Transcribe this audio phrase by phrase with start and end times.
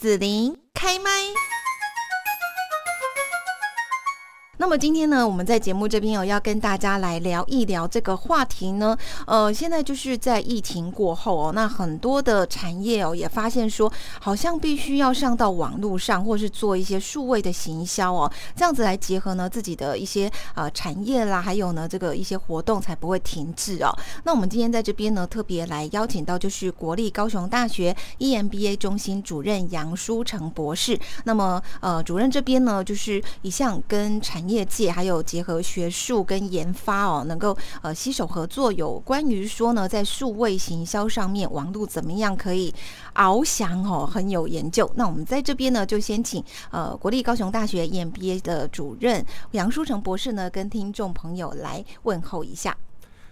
[0.00, 1.10] 子琳开麦。
[4.60, 8.94] 那么今天呢，我们在节目这边有要跟大家来聊一聊这个话题呢。
[9.26, 23.90] 呃，现在就是在疫情过后哦，那很多的产业哦也发现说，好像必须要上到网络上，或是做一些数位的行销哦，这样子来结合呢自己的一些呃产业啦，还有呢这个一些活动才不会停滞哦。
[24.24, 31.00] 那我们今天在这边呢，特别来邀请到就是国立高雄大学 EMBA 中心主任杨书成博士。
[31.24, 42.74] 那么呃，主任这边呢，就是一向跟产业业界还有结合学术跟研发哦，能够呃携手合作，有关于说呢，在数位行销上面，王路怎么样可以
[43.14, 44.90] 翱翔哦，很有研究。
[44.96, 52.76] 那我们在这边呢，就先请呃国立高雄大学 EMBA 的主任杨书成博士呢，跟听众朋友来问候一下。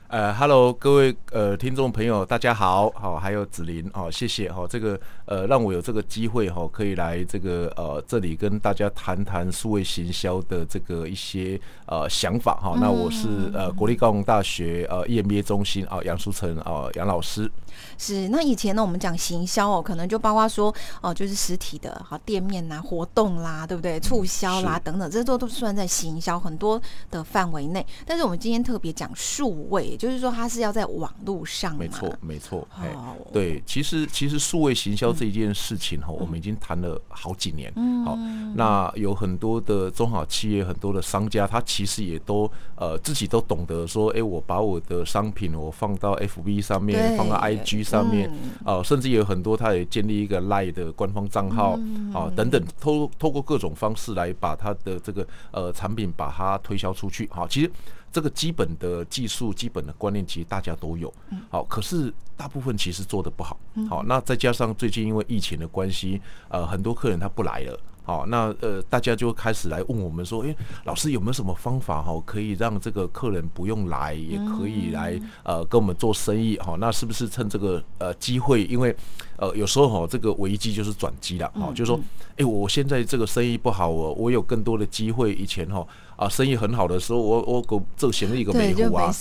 [0.08, 12.74] 呃，Hello，，各位呃听众朋友，大家好，好，还有子林，好，谢谢哈，这个呃让我有这个机会哈，可以来这个呃这里跟大家谈谈数位行销的这个一些呃想法哈。
[12.80, 17.50] 那我是呃国立高雄大学呃 EMBA 中心啊杨书成啊杨老师。
[17.98, 24.00] 是，那以前呢我们讲行销哦，可能就包括说哦就是实体的好店面呐、活动啦，对不对？
[24.00, 26.80] 促销啦等等，这都都算在行销很多
[27.11, 27.86] 的范围内。
[28.06, 29.97] 但是我们今天特别讲数位。
[29.98, 31.77] 就是说，它是要在网络上。
[31.77, 32.66] 没错，没错。
[32.80, 32.88] 哎，
[33.32, 37.72] 对，其实其实数位行销这一件事情哈，我们已经谈了好几年。
[37.77, 38.16] 嗯，好，
[38.55, 48.30] 那有很多的中小企业，很多的商家，他其实也都呃自己都懂得说，哎，我把我的商品我放到 FB 上面，放到 IG 上面，
[48.64, 51.72] 啊，甚至有很多他也建立一个 LINE 的官方账号，
[52.14, 57.28] 啊，等等，透透过各种方式来把他的这个呃产品把它推销出去。
[57.33, 57.70] 好，其实。
[58.11, 61.12] 这个基本的技术、基本的观念，其实大家都有。
[61.51, 63.59] 好，可是大部分其实做得不好。
[63.89, 67.79] 好，那再加上最近因为疫情的关系，呃，很多客人他不来了。
[68.03, 76.58] 好，那呃，大家就开始来问我们说，诶，老师有没有什么方法哈，可以让这个客人不用来，也可以来呃跟我们做生意？
[76.61, 78.64] 好，那是不是趁这个呃机会？
[78.64, 78.97] 因为
[79.36, 81.52] 呃有时候哈，这个危机就是转机了。
[81.55, 82.01] 好，就是说，
[82.36, 85.35] 诶，我现在这个生意不好，我我有更多的机会。
[85.35, 85.86] 以前哈。
[86.18, 89.14] 啊，生意很好的时候，我我够做闲的一个美户啊。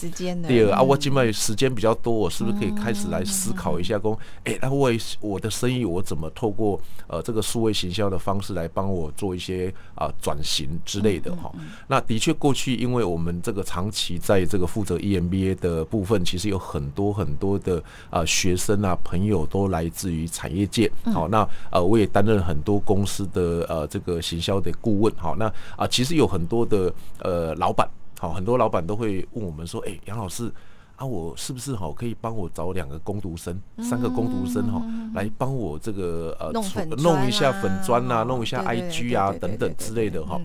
[0.48, 4.00] 第二啊，我今麦时间比较多，我是不是可以开始来思考一下？
[4.00, 4.90] 说，哎，那我
[5.22, 11.52] 我的生意我怎么透过呃这个数位行销的方式来帮我做一些啊转型之类的哈？
[11.88, 17.80] 那的确，过去因为我们这个长期在这个负责 EMBA 的部分，其实有很多很多的
[18.10, 20.92] 啊学生啊朋友都来自于产业界。
[21.14, 25.14] 好，那呃我也担任很多公司的呃这个行销的顾问。
[25.16, 26.87] 好，那啊其实有很多的。
[27.20, 27.88] 呃，老板
[28.20, 30.52] 好，很多老板都会问我们说：“哎，杨老师
[30.96, 34.82] 啊，我是不是好可以帮我找两个工读生，三个工读生哈，
[35.14, 36.52] 来帮我这个呃
[36.98, 40.42] 弄一下粉砖啊，弄一下 IG 啊等等之类的哈。”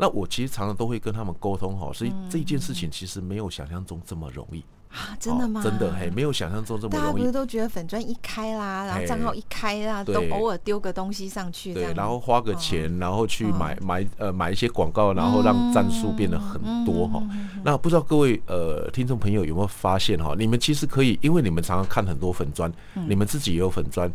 [0.00, 4.64] 那我其实常常都会跟他们沟通哈，所以这件事情其实没有想象中这么容易。
[4.88, 5.60] 啊，真的吗？
[5.62, 7.02] 真的嘿，没有想象中这么容易。
[7.02, 17.22] 大家不是都觉得粉砖一开啦，然后账号一开啦，都偶尔丢个东西上去，对，然后花个钱，然后去买买呃买一些广告，然后让赞数变得很多哈。
[17.62, 20.34] 那不知道各位呃听众朋友有没有发现哈？
[20.38, 24.10] 你们其实可以，因为你们常常看很多粉砖，你们自己也有粉专。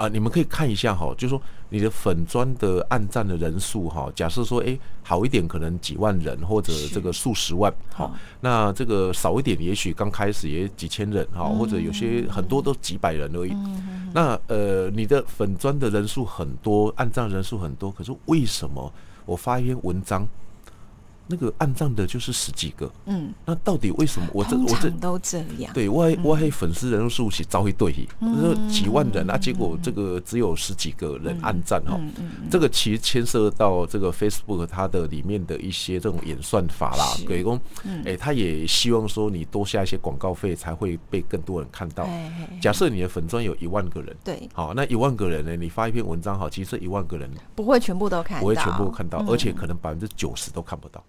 [0.00, 1.38] 啊，你们可以看一下哈，就是说
[1.68, 13.54] 你的粉砖的按赞的人数哈，假设说诶好一点可能几万人或者这个数十万，好，那这个少一点也许刚开始也几千人哈，或者有些很多都几百人而已。
[14.14, 18.90] 那呃你的粉砖的人数很多，按赞人数很多，可是为什么
[19.26, 20.26] 我发一篇文章？
[21.30, 24.26] 那个暗赞的就是十几个，嗯，那到底为什么？
[24.34, 25.72] 我这我这都这样？
[25.72, 31.98] 对，我我还粉丝人数是遭一对，说几万人啊，结果这个只有十几个人暗赞哈，
[32.50, 37.60] 这个其实牵涉到这个 Facebook 它的里面的一些这种演算法啦，给公，
[38.04, 42.08] 哎，他也希望说你多下一些广告费才会被更多人看到。
[42.60, 51.02] 假设你的粉专有一万个人，对，好，那一万个人呢，你发一篇文章哈，其实一万个人不会全部都看到，不会全部看到，而且可能百分之九十都看不到。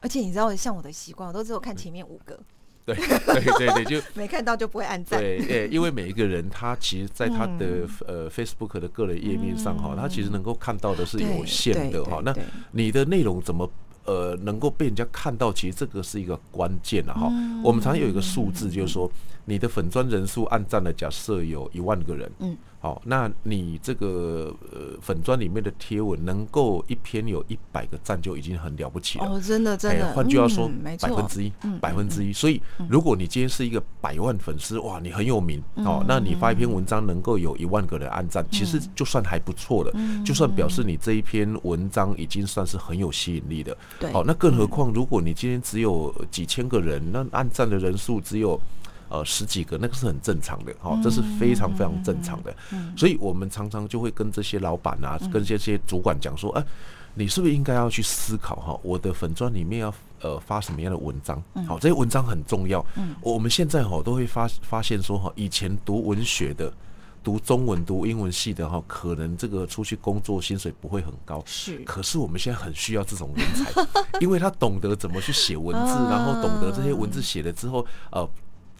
[0.00, 2.38] 而且你知道，像我的习惯，我都只有看前面五个。
[2.84, 5.20] 对 对对对，就 没看到就不会按赞。
[5.20, 12.22] 对，诶，因为每一个人他其实，在他的呃 Facebook 的个人页面上哈，他其实能够看到的是有限的哈。
[12.24, 12.34] 那
[12.72, 13.70] 你的内容怎么
[14.06, 15.52] 呃能够被人家看到？
[15.52, 17.30] 其实这个是一个关键了哈。
[17.62, 19.10] 我们常常有一个数字，就是说
[19.44, 30.12] 你的粉砖人数按赞的，假设有一万个人，嗯，好，那你这个呃粉砖里面的贴文能够一篇有一百个赞就已经很了不起了哦，真的真的。
[30.12, 30.70] 换句话说，
[31.00, 32.32] 百分之一，百分之一。
[32.32, 39.92] 所以如果你今天是一个百万粉丝，哇，你很有名哦，那你发一篇文章能够有一万个人按赞，其实就算还不错了，
[40.24, 43.76] 就算表示你这一篇文章已经算是很有吸引力的。
[43.98, 48.60] 对，好，那更何况如果你今天只有几千个人，那按赞的人数只有。
[49.08, 52.54] 呃，十几个那个是很正常的，哈，这是非常非常正常的。
[52.96, 56.64] 所以我们常常就会跟这些老板啊，跟这些主管讲说，哎，
[57.14, 61.42] 你是不是应该要去思考哈，我的粉砖里面要呃发什么样的文章？
[61.66, 62.84] 好，这些文章很重要。
[63.22, 66.70] 我们现在哈都会发发现说哈，以前读文学的、
[67.24, 71.42] 读中文、读英文系的哈，可能这个出去工作薪水不会很高。
[71.46, 73.86] 是，可是我们现在很需要这种人才，
[74.20, 78.28] 因为他懂得怎么去写文字，然后懂得这些文字写了之后，呃。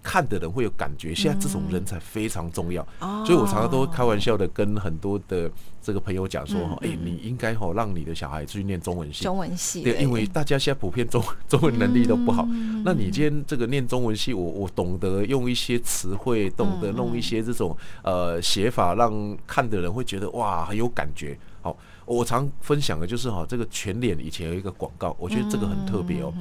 [0.09, 2.83] 看的人会有感觉，现在这种人才非常重要，
[3.27, 5.51] 所以我常常都开玩笑的跟很多的
[5.83, 12.49] 这个朋友讲说，哎，你应该吼让你的小孩去念中文系，中文系，对，因为大家现在普遍中 中文能力都不好，
[12.87, 21.39] 那你今天这个念中文系，我我懂得用一些词汇，懂得弄一些这种呃写法，让看的人会觉得哇很有感觉。
[21.61, 21.77] 好，
[22.07, 26.33] 我常分享的就是哈，这个全脸以前有一个广告，我觉得这个很特别哦，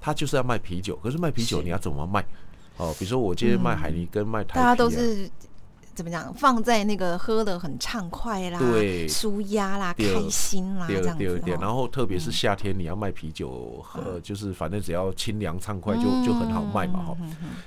[0.00, 2.24] 他就是要卖啤酒，可是卖啤酒你要怎么卖？
[2.78, 5.28] 哦，比如说我今天卖海尼跟卖台啤，大家都是
[5.94, 6.32] 怎么讲？
[6.32, 11.42] 放在那个喝的很畅快啦，对，舒压啦，开心啦，这样子。
[11.60, 17.04] 然后特别是夏天，你要卖啤酒，喝就是反正只要清凉畅快，就就很好卖嘛。
[17.04, 17.16] 哈，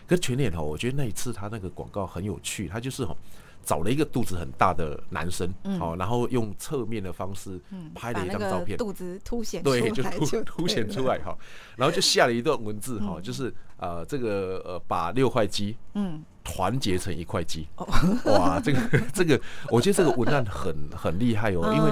[0.07, 3.15] 可全脸哈，我觉得那一次他那个广告很有趣，他就是哈。
[3.63, 7.59] 找了一个肚子很大的男生，好，然后用侧面的方式
[7.93, 11.37] 拍了一张照片，肚子凸显对，就凸凸显出来哈，
[11.75, 16.23] 然后就下了一段文字哈，就是呃这个呃把六块肌嗯。
[16.43, 17.67] 团结成一块肌，
[18.25, 18.79] 哇，这个
[19.13, 21.91] 这个我觉得这个文案很很厉害哦，因为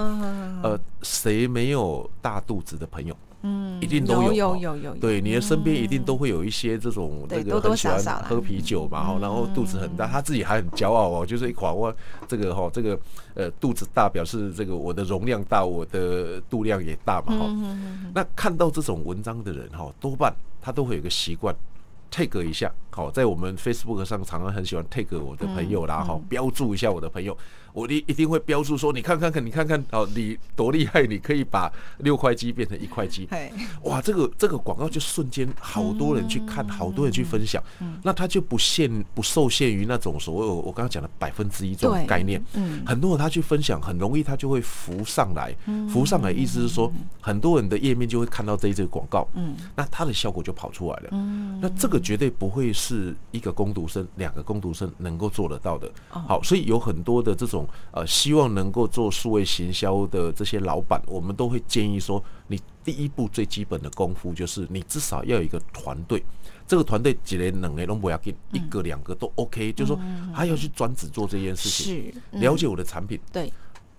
[0.63, 3.15] 呃谁没有大肚子的朋友？
[3.41, 11.93] 嗯，一定都有，有有有，对，你的身边一定都会有一些这种这个很喜欢喝啤酒嘛，哈，然后肚子很大，他自己还很骄傲哦，就是一夸我
[12.27, 12.99] 这个哈，这个
[13.35, 17.77] 呃肚子大表示这个我的容量大，我的肚量也大嘛，哈。
[18.13, 21.55] 那看到这种文章的人哈，多半他都会有个习惯。
[22.11, 27.37] take 一下，好，在我们 Facebook 上常常很喜欢 take 我的朋友啦，好，标注一下我的朋友，
[27.71, 33.29] 我一一定会标注说，你看看看，你看看，哦，你多厉害，你可以把六块肌变成一块肌，
[33.83, 37.63] 哇，这个这个广告就瞬间好多人去看，好多人去分享，
[38.03, 42.43] 那它就不限不受限于那种所谓我刚刚讲的百分之一这种概念，
[42.85, 45.55] 很多人他去分享，很容易他就会浮上来，
[45.87, 46.91] 浮上来意思是说，
[47.21, 49.55] 很多人的页面就会看到这一则广告，嗯。
[49.75, 51.09] 那它的效果就跑出来了，
[51.61, 51.99] 那这个。
[51.99, 55.91] 绝对不会是一个工读生、两个工读生能够做得到的。
[56.09, 66.23] 好，所以有很多的这种呃，希望能够做数位行销的这些老板，我们都会建议说，你第一步最基本的功夫就是，你至少要有一个团队。
[66.65, 69.73] 这个团队几人能诶都不要给，一个两个都 OK。
[69.73, 69.99] 就是说，
[70.33, 73.51] 还要去专职做这件事情，了解我的产品，对，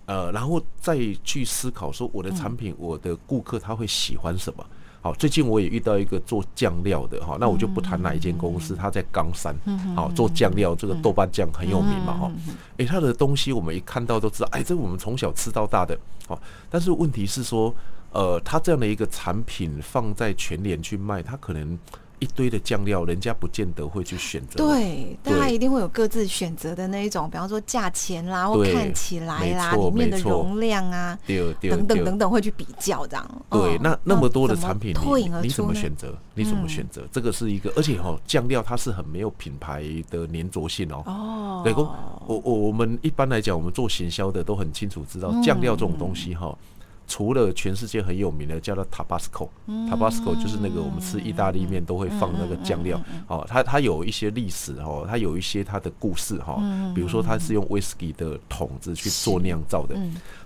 [0.05, 4.65] 呃，然后再去思考说，我的产品，我的顾客他会喜欢什么。
[5.01, 9.55] 好，最近我也遇到一个做酱料的哈，那我就不谈哪一间公司，他在冈山，
[9.95, 12.31] 好做酱料，这个豆瓣酱很有名嘛哈，
[12.77, 16.39] 诶，他的东西我们一看到都知道，哎，这我们从小吃到大的，好，
[16.69, 17.73] 但是问题是说，
[18.11, 21.77] 呃，他这样的一个产品放在全联去卖，他可能。
[22.21, 24.57] 一堆的酱料，人家不见得会去选择。
[24.57, 31.17] 对，大家一定会有各自选择的那一种，比方说价钱啦，或看起来啦，里面的容量啊，
[31.59, 33.41] 等等等等，会去比较这样。
[33.49, 36.15] 对，那那么多的产品，你你怎么选择？
[36.35, 37.01] 你怎么选择？
[37.11, 41.03] 这个是一个，而且哈，酱料它是很没有品牌的粘着性哦。
[41.07, 41.61] 哦。
[41.63, 41.91] 对，我
[42.27, 46.55] 我我们一般来讲，我们做行销的都很清楚知道，酱料这种东西哈。
[47.07, 56.55] 除了全世界很有名的叫做 Tabasco，Tabasco 就是那个我们吃意大利面都会放那个酱料，哦，它它有一些历史哦，它有一些它的故事哈，
[56.95, 59.95] 比如说它是用威士忌的桶子去做酿造的，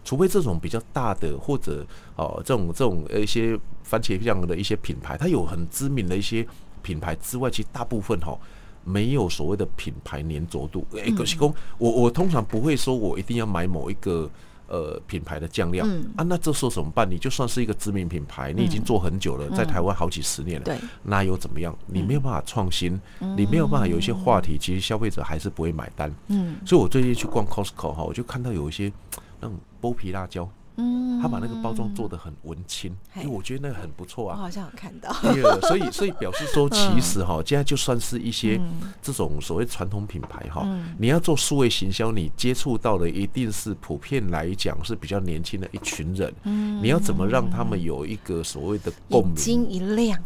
[0.03, 1.85] 除非这种比较大的或者
[2.15, 6.47] 哦这种这种一些番茄酱的一些品牌，它有很知名的一些
[6.81, 8.35] 品牌之外，其实大部分哈
[8.83, 10.83] 没有所谓的品牌粘着度。
[10.97, 14.27] 哎，可是公，我我通常不会说我一定要买某一个。
[14.67, 17.07] 呃，品牌的酱料、嗯、啊，那这时候怎么办？
[17.09, 21.77] 你就算是一个知名品牌，你已经做很久了，嗯、在台湾好几十年了，对，那又怎么样？
[21.85, 26.11] 你没有办法创新，嗯、你没有办法有一些话题，其实消费者还是不会买单。
[26.27, 28.91] 嗯，所以我最近去逛 Costco 哈，我就看到有一些
[29.39, 30.49] 那种剥皮辣椒。
[30.77, 34.37] 嗯，他把那个包装做的很文青，因为我觉得那个很不错啊。
[34.37, 35.11] 我好像有看到。
[35.33, 38.59] 第二，所以所以表示说，其实哈，现在就算是一些
[39.01, 40.67] 这种所谓传统品牌哈，
[40.97, 46.33] 你要做数位行销，你接触到的一定是普遍来讲是比较年轻的一群人。
[46.43, 49.29] 嗯，你要怎么让他们有一个所谓的共鸣？
[49.29, 50.19] 眼睛一亮。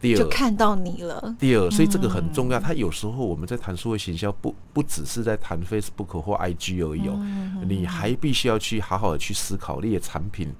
[0.00, 1.34] 第二，就看到你了。
[1.38, 2.60] 第二，所以这个很重要。
[2.60, 7.18] 他有时候我们在谈社会行销，不不只是在谈 Facebook 或 IG 而已哦，
[7.66, 10.52] 你还必须要去好好的去思考你的产品，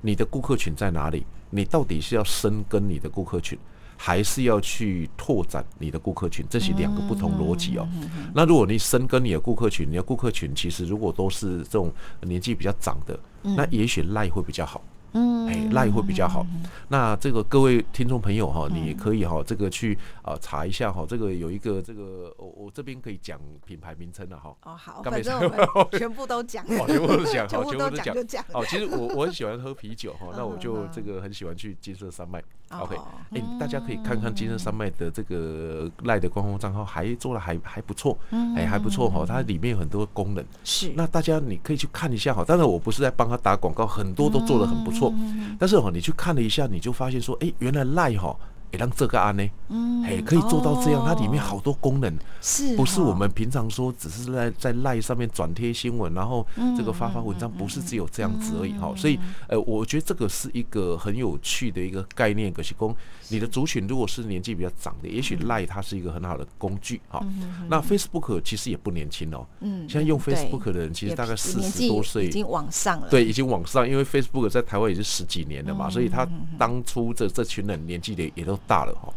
[0.00, 1.24] 你的顾客群在哪里？
[1.50, 3.58] 你到底是要深耕你的顾客群，
[3.96, 6.44] 还是要去拓展你的顾客群？
[6.48, 7.86] 这是两个不同逻辑哦。
[8.34, 14.82] 那如果你深耕你的顾客群，你的顾客群其实如果都是这种年纪比较长的，那也许赖会比较好。
[15.12, 16.46] 嗯，哎，赖会比较好。
[16.88, 24.54] 那这个各位听众朋友哈，你可以哈，这个去啊查一下哈，这个有一个这个我我这边可以讲品牌名称了哈。
[24.64, 25.58] 哦，好，反正我们
[25.98, 27.90] 全部都讲，全部都 讲，全部都
[28.24, 28.44] 讲。
[28.52, 32.42] 哦，其实我我很喜欢喝啤酒哈， 那我就这个很喜欢去金色山脉。
[32.80, 32.96] OK，
[33.32, 38.18] 哎，大家可以看看金色山脉的这个赖的官方账号，还做的还还不错，
[38.56, 40.44] 哎，还不错哈，它里面有很多功能。
[40.64, 42.44] 是，那大家你可以去看一下哈。
[42.44, 45.12] 当然我不是在帮他打广告，很多都做的很不错。
[45.58, 48.36] 但是哈，你去看了一下，你就发现说，哎，原来赖哈。
[48.72, 58.92] 也让这个案呢，嗯，哎，可以做到这样，它里面好多功能，是，不是我们平常说只是在在 LINE 上面转贴新闻，然后这个发发文章，不是只有这样子而已哈。
[58.96, 62.52] 所以，呃，我觉得这个是一个很有趣的一个概念。
[62.52, 62.94] 可是，公
[63.28, 67.24] 你的族群如果是年纪比较长的，也许 LINE 它是一个很好的工具哈。
[67.68, 76.26] 那 Facebook 其实也不年轻哦，嗯，现在用 Facebook 的人其实大概四十多岁，已经往上了，对，已经往上，因为 Facebook 在台湾也是十几年了嘛，所以他
[76.58, 79.12] 当初这这群人年纪的也都大了哈，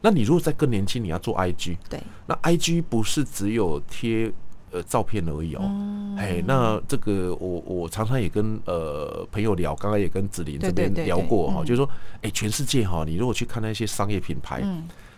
[0.00, 4.32] 那你如果在更年轻，你要做 IG，对，那 IG 不是只有贴
[4.70, 5.62] 呃照片而已哦，
[6.16, 11.88] 哎，那这个我我常常也跟呃朋友聊，刚刚也跟子林这边聊过哈，就是说，
[12.22, 14.62] 哎，全世界哈，你如果去看那些商业品牌，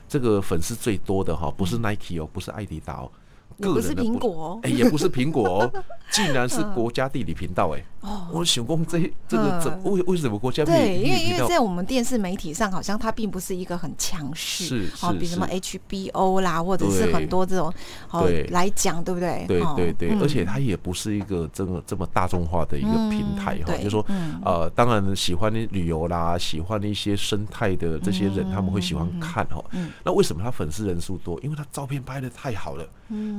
[0.09, 3.11] 这个粉丝最多的哈，不是 Nike 哦，不是艾迪达哦。
[3.53, 5.73] 不是苹果，哎，也不是苹果哦，
[6.11, 7.85] 竟然是国家地理频道哎！
[8.01, 10.95] 哦，我想问这这个怎为为什么国家地理频道？
[10.95, 17.73] 对，因为因为在我们电视媒体上，好像它并不是一个很强势，是哦，比什么 HBO 啦，或者是很多这种
[18.11, 19.45] 哦来讲，对不对？
[19.47, 24.05] 对对对，而且它也不是一个这么这么大众化的一个平台哈，就是说
[24.45, 29.63] 呃，当然喜欢旅游啦，喜欢一些生态的这些人，他们会喜欢看哈。
[30.05, 31.39] 那为什么他粉丝人数多？
[31.41, 32.85] 因为他照片拍的太好了。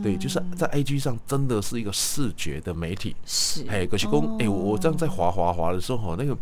[0.03, 3.15] 对，就是在 IG 上真的是一个视觉的媒体。
[3.25, 6.37] 是，哎，可是公，哎，我这样在滑滑滑的时候，那个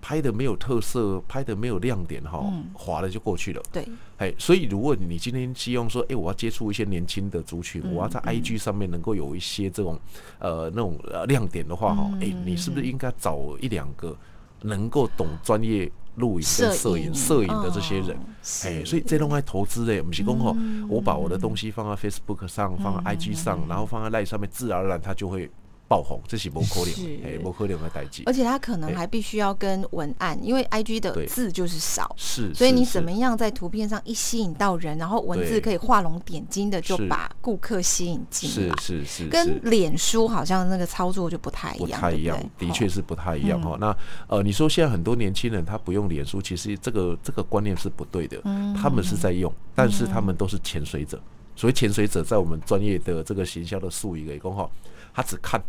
[0.00, 3.62] 拍的没有特色，拍的没有亮点，哈，滑了就过去了。
[3.72, 3.86] 对，
[4.18, 9.98] 哎，所以如果你今天希望说，哎，我要接触一些年轻的族群，我要在 IG 上面能够有一些这种
[10.38, 14.16] 呃那种亮点的话，哈，哎，你是不是应该找一两个
[14.62, 15.90] 能够懂专业？
[16.16, 18.16] 录影跟摄影、摄影的这些人，
[18.64, 20.56] 哎，所以这种爱投资的，不是讲吼，
[20.88, 25.50] 我把我的东西放在 Facebook 上，放在 IG 上，然后放在 LINE 上面，自然而然它就会。
[25.88, 28.24] 爆红，这是不可能，哎，不可能的代际。
[28.26, 38.74] 而且他可能还必须要跟文案，因为 IG 的字就是少，是，所以你怎么样在图片上一吸引到人，然后文字可以画龙点睛的，就把顾客吸引进来。
[38.80, 43.76] 是是是，跟脸书好像那个操作就不太一样，不太一样，的确是不太一样哈。
[43.80, 48.42] 那呃，你说现在很多年轻人他不用脸书，其实这个这个观念是不对的。
[48.74, 51.20] 他们是在用，但是他们都是潜水者。
[51.54, 54.68] 所谓潜水者，在我们专业的这个行销的术语里讲哈，
[55.14, 55.62] 他只看。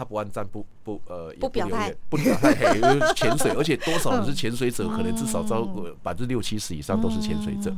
[0.00, 2.80] 他不按赞，不不呃，也不表态，不表态，嘿，
[3.14, 7.70] 潜水，而且多少人是潜水者，可能至少超过百分之六七十以上都是潜水者。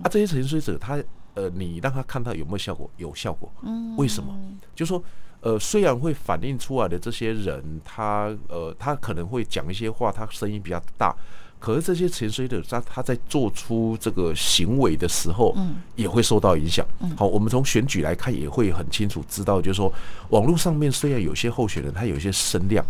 [0.00, 1.02] 啊，这些潜水者，他
[1.34, 2.88] 呃，你让他看到有没有效果？
[2.96, 3.52] 有效果。
[3.96, 4.32] 为什么？
[4.72, 5.02] 就说
[5.40, 11.12] 呃，虽然会反映出来的这些人，他呃，他可能会讲一些话，他声音比较大。
[11.64, 16.86] 可是这些潜水者，他他在做出这个行为的时候，嗯，也会受到影响。
[17.16, 19.90] 好，我们从选举来看，也会很清楚知道，就是说，
[20.28, 22.84] 网络上面虽然有些候选人他有一些声量，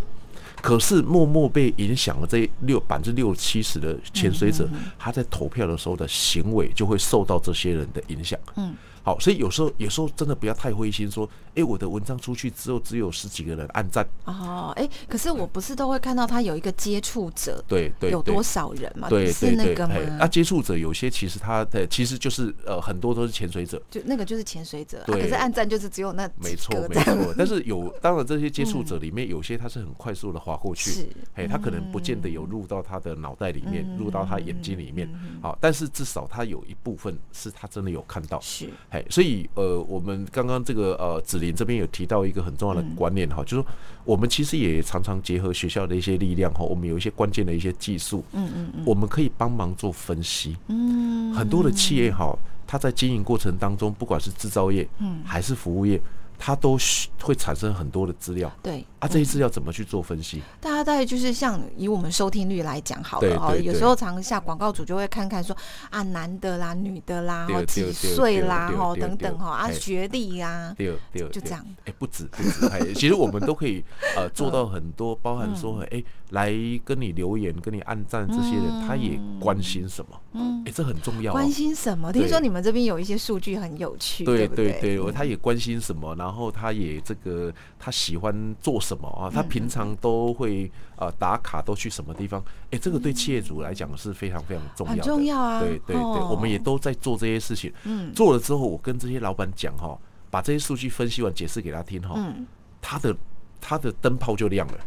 [0.60, 8.36] 可是默默被影响了这六百分之六七十的潜水者，他在投票的时候的行为就会受到这些人的影响。
[8.56, 8.74] 嗯。
[9.04, 14.04] 好，所以有时候有时候真的不要太灰心，说，哎，我的文章出去之后只有十几个人按赞。
[14.24, 19.10] 哦，哎，可是我不是都会看到他有一个接触者，对对，有多少人嘛？
[19.10, 35.06] 对对对，啊，接触者有些其实他的其实就是呃很多都是潜水者，就那个就是潜水者，对，可是按赞就是只有那没错没错， 但是有当然这些接触者里面有些他是很快速的划过去，是，哎，他可能不见得有入到他的脑袋里面，入到他眼睛里面，
[35.42, 38.70] 好，但是至少他有一部分是他真的有看到，是。
[38.94, 43.66] 嘿，所以呃，我们刚刚这个呃子林这边有提到一个很重要的观念哈，就是说
[44.04, 56.00] 我们其实也常常结合学校的一些力量哈，我们有一些关键的一些技术，嗯嗯嗯，我们可以帮忙做分析，嗯，很多的企业哈，它在经营过程当中，不管是制造业，嗯，还是服务业。
[56.46, 56.76] 它都
[57.22, 60.42] 会产生很多的资料，对啊，这些资料怎么去做分析？
[60.60, 65.56] 大家在就是像以我们收听率来讲好了哦，有时候常下广告主就会看看说
[65.88, 71.64] 啊，男的啦、女的啦，哈几岁啦，哈等等哈啊学历呀，就这样。
[71.86, 73.82] 哎，不止不止，哎， 其实我们都可以
[74.14, 76.52] 呃做到很多，包含说哎来
[76.84, 80.20] 跟你留言、跟你按赞这些人，他也关心什么？
[80.32, 81.32] 嗯，哎，这很重要。
[81.32, 82.12] 关心什么？
[82.12, 86.14] 听说你们这边有一些数据很有趣，对对对，他也关心什么？
[86.16, 89.30] 然后他也这个，他喜欢做什么啊？
[89.32, 92.42] 他平常都会呃打卡，都去什么地方？
[92.70, 95.02] 哎，这个对企业主来讲是非常非常重要的。
[95.02, 95.60] 很重要啊！
[95.60, 97.72] 对对对，我们也都在做这些事情。
[97.84, 99.98] 嗯，做了之后，我跟这些老板讲哈，
[100.30, 102.14] 把这些数据分析完，解释给他听哈。
[102.16, 102.46] 嗯，
[102.80, 103.16] 他的
[103.60, 104.78] 他的灯泡就亮了。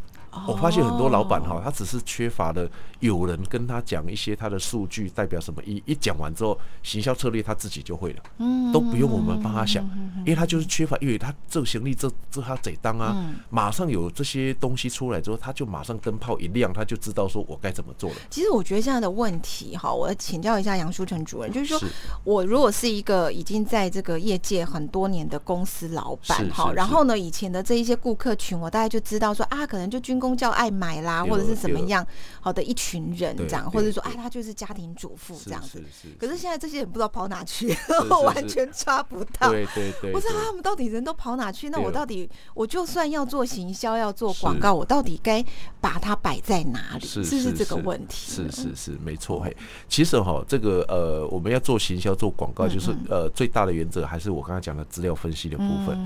[0.48, 8.72] 我发现很多老板哈，他只是缺乏了有人跟他讲一些他的数据代表什么一，一讲完之后，行销策略他自己就会了，嗯。
[8.72, 9.84] 都不用我们帮他想，
[10.20, 18.16] 因为他就是缺乏，因为他这行李这这他得当啊，马上有这些东西出来之后，他就马上灯泡一亮，他就知道说我该怎么做了。
[18.30, 21.80] 其实我觉得现在的问题哈，我请教一下杨书成主任，就是说
[22.24, 30.38] 我如果是一个已经在这个业界很多年的公司老板哈，然后呢，以前的这一些顾客群，我大概就知道说啊，可能就军工。
[30.38, 32.06] 叫爱买啦，或者是怎么样
[32.42, 35.84] 好的一群人这样，或者说哎，他就是家庭主妇这样子。
[36.20, 37.75] 可是现在这些人不知道跑哪去，
[38.24, 39.50] 完全抓不到。
[39.50, 41.70] 对对对，不知道他们到底人都跑哪去？
[41.70, 45.44] 那我到底我就算要做行销，要做广告，我到底该
[45.82, 47.06] 把它摆在哪里？
[47.06, 48.32] 是不是这个问题？
[48.32, 49.39] 是是是，没错。
[49.39, 49.56] 嘿，
[49.88, 55.98] 其实哈，这个呃，我们要做行销、做广告，就是呃，最大的原则还是我刚刚讲的资料分析的部分。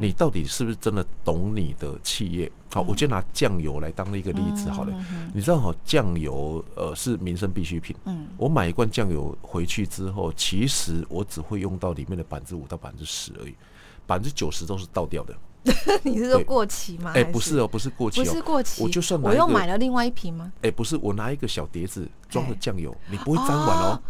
[0.00, 2.50] 你到底是不是真的懂你的企业？
[2.70, 4.92] 好，我就拿酱油来当一个例子好了。
[5.32, 7.96] 你知道哈，酱油呃是民生必需品。
[8.04, 13.54] 嗯，我买一罐酱油回去之后，其实我只会用到里面的百分之五到百分之十而已，
[14.06, 15.34] 百分之九十都是倒掉的。
[16.02, 17.12] 你是说过期吗？
[17.14, 18.82] 哎，不是哦，不是过期，不是过期。
[18.82, 20.52] 我就算我又买了另外一瓶吗？
[20.62, 24.00] 哎，不是，我拿一个小碟子装了酱油，你不会沾碗哦。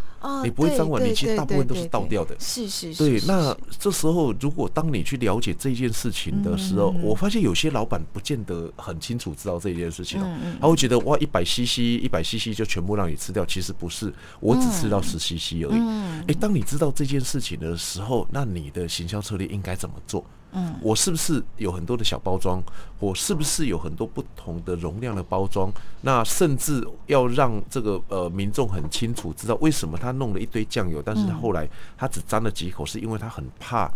[0.42, 2.34] 你不会沾完，你其实大部分都是倒掉的。
[2.40, 2.98] 是是是。
[2.98, 10.36] 对，那这时候如果当你去了解这件事情的时候，我发现有些老板不见得很清楚知道这件事情哦。
[10.60, 15.80] 他会觉得哇，一百 CC，一百 CC 就全部让你吃掉，其实不是，我只吃到十 CC 而已。
[16.26, 20.24] 哎，当你知道这件事情的时候，那你的行销策略应该怎么做？
[20.52, 22.62] 嗯，我是不是有很多的小包装？
[22.98, 25.70] 我是不是有很多不同的容量的包装？
[26.00, 33.90] 那甚至要让这个呃民众很清楚知道为什么他弄了一堆酱油，但是他后来他只沾了几口，是因为他很怕。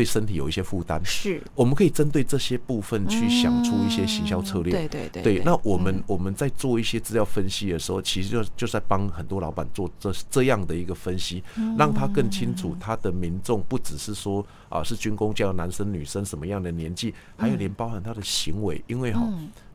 [0.00, 4.72] 对身体有一些负担，是我们可以针对这些部分去想出一些行销策略。
[4.72, 5.42] 对对对，对。
[5.44, 11.44] 那我们我们在做一些资料分析的时候，其实就就在帮很多老板做这这样的一个分析，
[11.76, 19.20] 让他更清楚他的民众不只是说啊是军工教男生女生什么样的年纪，还有连包含他的行为，因为哈。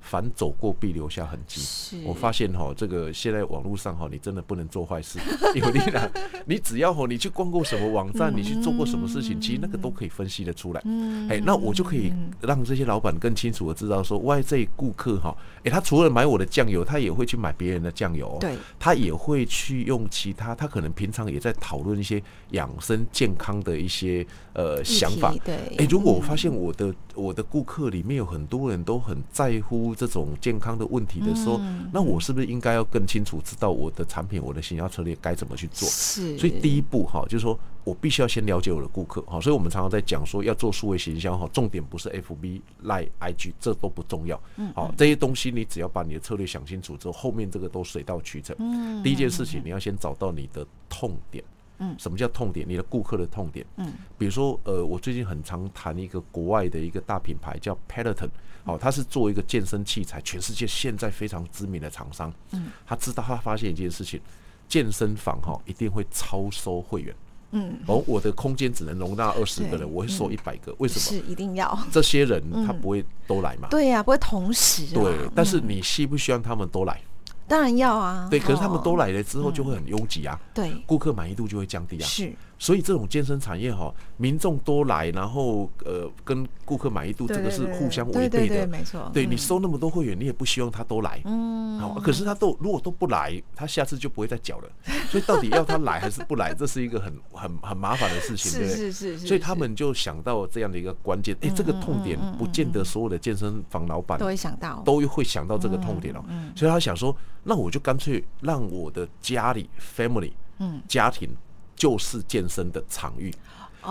[0.05, 2.03] 凡走过必留下痕迹。
[2.05, 5.17] 我发现哈，这个现在网络上哈，你真的不能做坏事。
[5.55, 6.09] 因为你呢，
[6.45, 10.81] 你只要哈，你去逛过什么网站，你去做过什么事情，其实那个都可以分析得出来。
[11.27, 18.37] 哎，那我就可以让这些老板更清楚的知道说，外，这顾客哈，哎，他除了买我的酱油，他也会去买别人的酱油。
[18.39, 25.33] 对，他也会去用其他，他可能平常也在讨论一些养生健康的一些呃想法。
[25.43, 29.94] 对，哎，如果我发现我的我的顾客里面有很多人都很在乎。
[29.95, 31.59] 这种健康的问题的时候，
[31.93, 35.87] 那我是不是应该要更清楚知道我的产品、我的行销策略该怎么去做？
[35.87, 39.39] 是，所以第一步哈，就是说我必须要先了解我的顾客哈。
[39.39, 44.39] 所以我们常常在讲说要做数位行销哈，重点不是 FB、Line、IG，这都不重要。
[44.57, 48.55] 嗯好，这些东西你只要把你的策略想清楚之后，后面这个都水到渠成。
[48.59, 51.43] 嗯第一件事情你要先找到你的痛点。
[51.79, 52.65] 嗯，什么叫痛点？
[52.67, 53.65] 你的顾客的痛点。
[53.77, 58.29] 嗯，比如说，呃，我最近很常谈一个国外的一个大品牌叫 Peloton，
[58.63, 62.33] 哦，他是做一个健身器材，全世界现在非常知名的厂商。
[62.51, 64.21] 嗯，他知道他发现一件事情，
[64.67, 67.15] 健身房哈一定会超收会员。
[67.51, 70.99] 嗯，哦，我的空间只能容纳二十个人，我会收一百个，为什么？
[70.99, 73.67] 是一定要这些人他不会都来嘛？
[73.69, 74.93] 对呀，不会同时。
[74.93, 76.99] 对，但是你希不希望他们都来？
[77.47, 78.27] 当然要啊。
[78.29, 80.39] 对，可是他们都来了之后，就会很拥挤啊。
[80.53, 82.05] 对，顾客满意度就会降低啊。
[82.05, 82.33] 是。
[82.57, 89.11] 所以这种健身产业哈，民众多来，然后呃，跟顾客满意度这个是互相违背的，没错。
[89.13, 94.69] 对，你收那么多会员，你也不希望他都来，嗯，好，可是他都如果都不来，他下次就不会再缴了。
[95.11, 98.75] 所以到底要他来还是不来，这是一个很很很麻烦的事情，对不对？
[98.75, 99.27] 是是是。
[99.27, 106.23] 所以他们就想到这样的一个关键，哎，这个痛点不见得所有的健身房老板都会想到，都会想到这个痛点哦。
[106.55, 107.13] 所以他想说，
[107.45, 111.29] 那我就干脆让我的家里 family，嗯，家庭。
[111.77, 113.29] 就是健身的场域，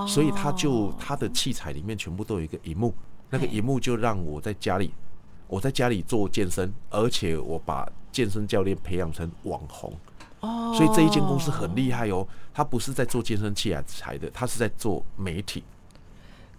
[0.09, 2.95] 所以他就他的器材里面全部都有一个荧幕，
[3.29, 4.91] 那个荧幕就让我在家里，
[5.47, 9.93] 我在家里做健身，而且我把健身教练培养成网红，
[10.75, 15.63] 所以这一间公司很厉害哦，他不是在做健身器材的，他是在做媒体。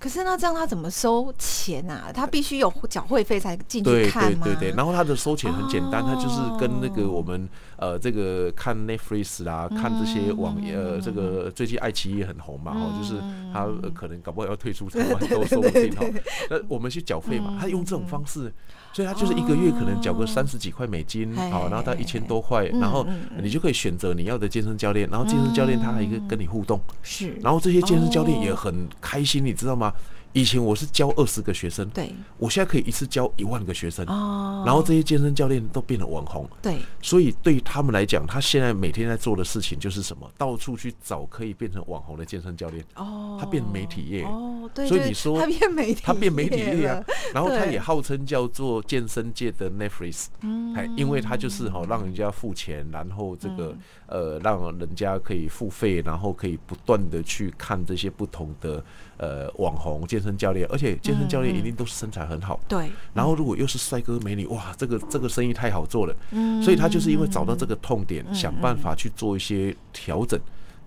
[0.06, 2.12] 可是那这样他怎么收钱啊？
[2.14, 4.42] 他必须有缴会费才进去看吗？
[4.44, 13.20] 对对对对，然后他的收钱很简单，他就是跟那个我们呃这个看 Netflix 啦，看这些网呃这个最近爱奇艺很红嘛，哈，就是
[13.52, 13.66] 他
[13.96, 16.06] 可能搞不好要退出台湾都说不定哈。
[16.52, 18.54] 那我们去缴费嘛，他用这种方式，
[18.96, 23.06] 所以他就是一个月可能缴个三十几块美金，好，然后到一千多块，然后
[23.44, 29.92] 你就可以选择你要的健身教练，然后健身教练他还可以跟你互动，是，然后这些健身教练也很开心，你知道吗？
[30.36, 40.30] 以前我是教二十个学生，对，我现在可以一次教一万个学生，哦，然后这些健身教练都变了网红，对，所以对于他们来讲，他现在每天在做的事情就是什么？
[40.38, 47.02] 到处去找可以变成网红的健身教练，哦，他变媒体业，哦，对，所以你说他变媒体，他变媒体业啊，
[47.34, 53.74] 然后他也号称叫做健身界的 Netflix，嗯，哎因为他就是哈让人家付钱，然后这个
[54.08, 58.84] 呃让人家可以付费，然后可以不断的去看这些不同的。
[59.18, 62.60] 呃，网红健身教练，而且健身教练一定都是身材很好。
[62.68, 62.90] 对。
[63.14, 66.16] 然后如果又是帅哥美女，哇，这个这个生意太好做了。
[66.32, 66.62] 嗯。
[66.64, 70.40] 所以他就是因为找到这个痛点，想办法去做一些调整，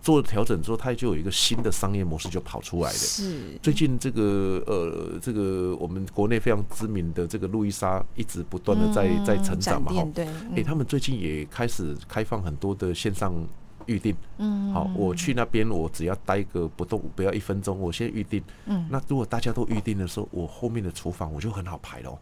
[0.03, 2.97] 做了调整之后，他就有一个新的商业模式就跑出来了。
[2.97, 3.41] 是。
[3.63, 10.07] 最近这个呃，这个我们国内非常知名的这个路易莎，一直不断的在在成长嘛，哈。
[10.13, 10.27] 对。
[10.57, 13.33] 哎，他们最近也开始开放很多的线上。
[13.89, 18.41] 预定，嗯，好，我去那边，我只要待个不动，不要一分钟，我先预定。
[18.67, 22.17] 嗯，那如果大家都预定的时候，我后面的厨房我就很好排喽。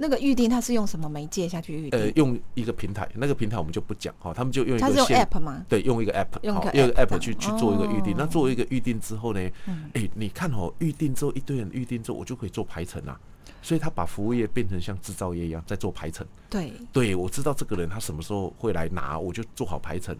[0.00, 1.98] 那个预定它是用什么媒介下去预定？
[1.98, 4.86] 呃，用一个平台，那个平台我们就不讲哈，他们就用一个。
[4.86, 5.64] 它是用 app 吗？
[5.68, 8.14] 对，用一个 app，用一个 app 去去做一个预定。
[8.16, 9.40] 那做一个预定之后呢，
[9.94, 13.18] 哎，你看哦，预定之后一堆人预定之后，我就可以做排程啊。
[13.60, 16.24] 所以他把服务业变成像制造业一样在做排程。
[16.48, 20.16] 对，对我知道这个人他什么时候会来拿，我就做好排程。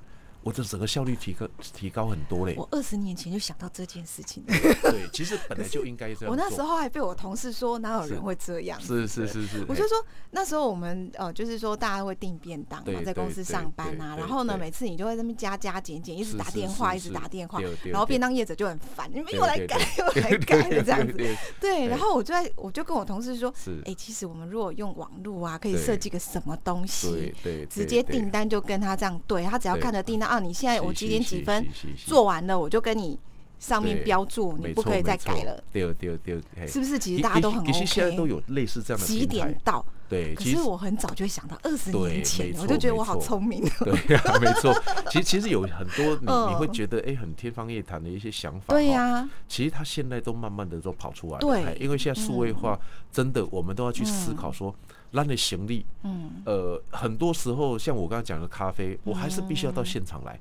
[0.48, 2.54] 我的整个效率提高提高很多嘞！
[2.56, 4.42] 我二十年前就想到这件事情。
[4.46, 6.30] 对，其实本来就应该这样。
[6.30, 8.80] 我那时候还被我同事说，哪有人会这样？
[8.80, 9.66] 是是是是。
[9.68, 21.12] 我就说那时候我们呃，就是说大家会订便当嘛，在公司上班啊，然后呢，每次你就会在那边加加减减，一直打电话，一直打电话，然后便当业者就很烦，你们又来改又来改的这样子。
[21.60, 23.52] 对，然后我就在我就跟我同事说，
[23.84, 27.34] 哎，其实我们如果用网络啊，可以设计个什么东西，
[27.68, 30.92] 直接订单就跟他这样对，他只要看着订单啊，你现在我。
[30.98, 31.64] 几点几分
[31.96, 33.16] 做完了，我就跟你
[33.60, 35.62] 上面标注，你不可以再改了。
[35.72, 36.98] 对对对，是不是？
[36.98, 37.72] 其实大家都很 OK。
[37.72, 39.06] 其实现在都有类似这样的。
[39.06, 39.84] 几点到？
[40.08, 43.62] 对，可是我很早就会想到二十年前，我就觉得我好聪明。
[43.84, 44.74] 对，没错。
[45.08, 48.74] 其实 其实有很多你你会觉得哎，很天方夜谭的一些想法。
[48.74, 49.28] 对呀。
[49.46, 51.38] 其实他现在都慢慢的都跑出来。
[51.38, 51.76] 对。
[51.78, 52.76] 因为现在数位化，
[53.12, 54.74] 真的我们都要去思考说，
[55.10, 60.38] 让你行李，嗯，呃，很多时候像我刚刚讲的咖啡，我还是必须要到现场来。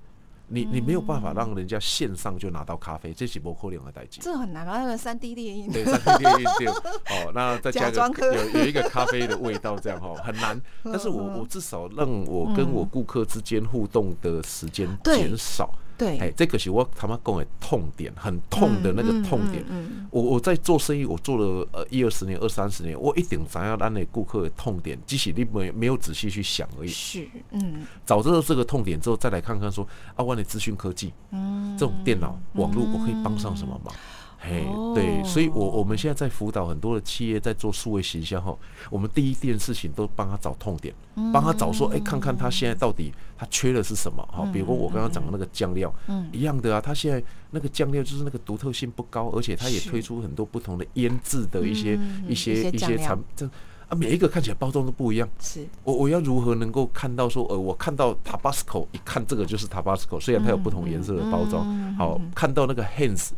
[0.49, 4.21] 你你没有办法让人家线上就拿到咖啡，这是不可能的代际。
[4.21, 4.77] 这很难吧？
[4.77, 5.69] 那个三 D 列印。
[5.69, 6.67] 对，三 D 列印对。
[7.11, 10.57] 哦，那再加个有有一个咖啡的味道，这样哈 很难。
[10.85, 15.69] 但是我我至少让我跟我顾客之间互动的时间减少。
[15.97, 19.65] 对，哎，这个是我他妈讲的痛点，很痛的那个痛点。
[20.11, 26.89] 我我在做生意，我做了呃一二十年、二三十年，我一定想要让那顾客的痛点，即使你没没有仔细去想而已。
[26.89, 33.93] 是，嗯，找到这个痛点之后，再来看看说，啊，我的资讯科技，嗯，这种电脑网络，我可以帮上什么忙？
[34.39, 38.57] 嘿，对，所以，我我们现在在辅导很多的企业在做数位行销后，
[38.91, 40.93] 我们第一件事情都帮他找痛点，
[41.33, 44.23] 帮他找说，哎，看看他现在到底他缺的是什么？
[44.31, 45.93] 哈，比如说我刚刚讲的那个酱料，
[46.31, 53.43] 一样的啊，他现在那个酱料就是那个独特性不高，而且他也推出很多不同的腌制的一些一些一些产，这
[53.89, 55.27] 啊每一个看起来包装都不一样。
[55.39, 63.31] 是，我我要如何能够看到说，呃，我看到 Tabasco，一看这个就是 Tabasco，虽然它有不同颜色的包装，好，看到那个 Heinz。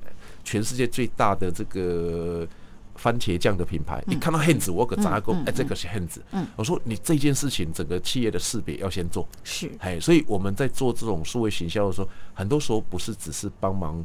[0.50, 2.48] 全世界最大的这个
[2.96, 6.18] 番茄酱的品牌，一看到 Heinz，我可砸个哎，这个是 Heinz。
[6.56, 9.30] 我说你这件事情，整个企业的识别要先做。
[9.44, 14.04] 是，哎，所以我们在做这种数位行销的时候，很多时候不是只是帮忙。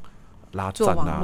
[0.54, 1.20] 拉赞啊，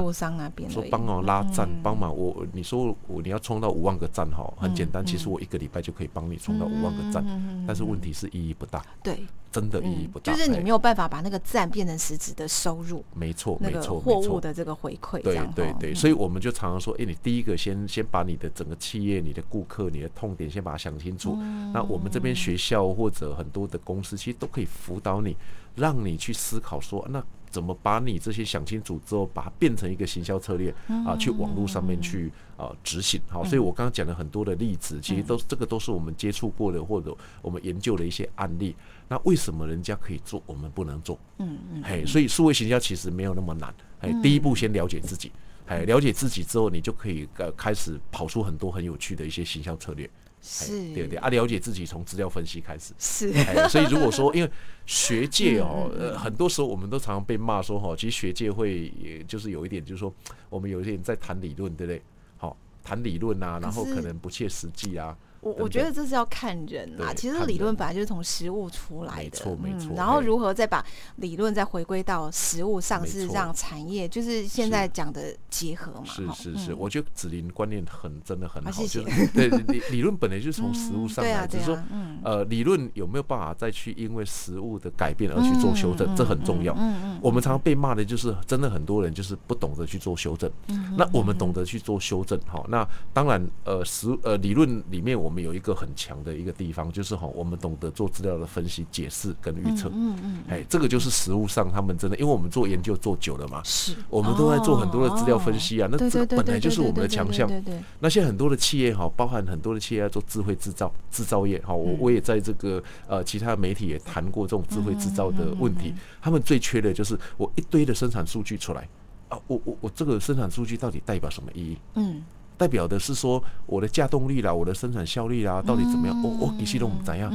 [0.68, 7.24] 说帮忙拉赞，帮忙我，你说我你要冲到五万个赞哈，很简单，其实我一个礼拜就可以帮你冲到五万个赞，
[7.66, 21.36] 但是问题是意义不大，对，真的意义不大，就是你没有办法把那个赞变成实质的收入，没错，没错，货物的这个回馈，对对对，所以我们就常常说，哎，你第一个先先把你的整个企业、你的顾客、你的痛点先把它想清楚，
[21.72, 25.36] 那我们这边学校或者很多的公司其实都可以辅导你，
[25.76, 27.24] 让你去思考说那。
[27.50, 30.74] 怎么把你这些想清楚之后，把它变成一个行销策略
[31.06, 33.20] 啊，去网络上面去啊执行。
[33.28, 38.74] 好，所以我刚刚讲了很多的例子，其实都这个都是我们接触过的或者我们研究的一些案例。
[39.08, 41.18] 那为什么人家可以做，我们不能做？
[41.38, 41.82] 嗯嗯。
[41.82, 43.74] 嘿，所以数位行销其实没有那么难。
[44.00, 45.32] 哎，第一步先了解自己，
[45.66, 50.08] 哎，了解自己之后，你就可以呃开始跑出很多很有趣的一些行销策略。
[50.42, 52.92] 是，对对啊，了解自己从资料分析开始。
[52.98, 53.32] 是，
[53.68, 54.50] 所以如果说， 因为
[54.86, 60.12] 学界哦，呃，很多时候我们都常常被骂说哈，其实学界会，也就是有一点，就是说
[60.48, 62.02] 我们有一点在谈理论，对不对？
[62.38, 65.16] 好，谈理论啊，然后可能不切实际啊。
[65.40, 69.90] 我我觉得这是要看人啦，其实理论本来就是从实物出来的，没错没错。
[69.96, 70.84] 然后如何再把
[71.16, 76.04] 理论再回归到实物上，是让产业就是现在讲的结合嘛。
[76.04, 81.82] 是是是，我觉得子林观念很真的很好，就是对理理论本来就是从实物上来，只是说
[82.22, 86.74] 呃理论有没有办法再去因为实物的改变而去做修正，这很重要。
[86.74, 90.50] 嗯嗯我们常常被骂的就是真的很多人就是不懂得去做修正，
[90.98, 95.29] 那我们懂得去做修正，好，那当然呃实呃理论里面我。
[95.30, 99.88] 我们有一个很强的一个地方，就是哈，我们懂得做资料的分析、解释跟预测。
[99.94, 105.88] 嗯嗯，哎，这个就是实物上他们真的，因为我们做研究做久了嘛，是，我们都在做很多的资料分析啊。
[105.88, 107.46] 那这本来就是我们的强项。
[107.46, 107.80] 对对。
[108.00, 115.94] 那些很多的企业哈，包含很多的企业要做智慧制造、制造业哈，我我也在这个呃其他的媒体也谈过这种智慧制造的问题。
[116.20, 118.88] 他们最缺的就是我一堆的生产数据出来
[119.28, 121.78] 啊，我我我这个生产数据到底代表什么意义？
[121.94, 122.20] 嗯。
[122.60, 126.22] 代表的是说我的稼动力啦，我的生产效率啦，到底怎么样？
[126.22, 127.30] 我我你系统怎样？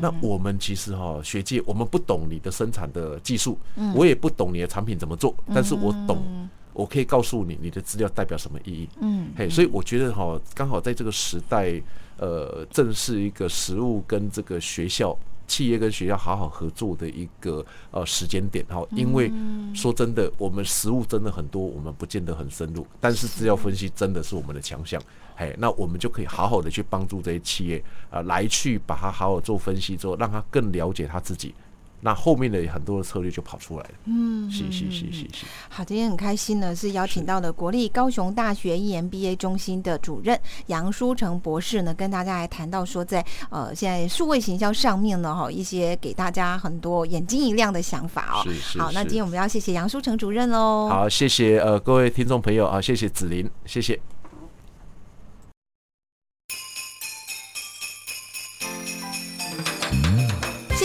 [0.00, 3.58] 那我们其实哈，学界我们不懂你的生产的技术，
[3.92, 8.88] 我也不懂你的产品怎么做，但是我懂，我可以告诉你你的资料代表什么意义。
[9.00, 11.82] 嗯，嘿，所以我觉得哈，刚好在这个时代，
[12.18, 15.18] 呃，正是一个实物跟这个学校。
[15.48, 19.32] 企业跟学校好好合作的一个呃时间点哈，因为
[19.74, 25.02] 说真的，我们实务真的很多，我们不见得很深入，但是资料分析真的是我们的强项，
[25.34, 31.54] 嘿，那我们就可以好好的去帮助这些企业啊，来去把它好好做分析之后，让他更了解他自己。
[32.00, 33.90] 那后面的很多的策略就跑出来了。
[34.04, 35.46] 嗯，是是是是是。
[35.68, 48.42] 好，今天很开心呢，是邀请到了国立高雄大学 EMBA 中心的主任杨书成博士呢，跟大家来谈到说在，在呃现在数位行销上面呢，哈，一些给大家很多眼睛一亮的想法哦。
[48.44, 48.78] 是是是。
[48.78, 50.88] 好，那今天我们要谢谢杨书成主任喽。
[50.88, 53.98] 好，谢谢呃各位听众朋友啊，谢谢子琳，谢谢。